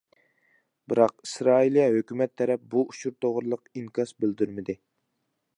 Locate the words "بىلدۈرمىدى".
4.25-4.81